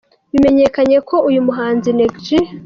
[0.31, 2.25] Bimenyekanye ko uyu muhanzi Neg G.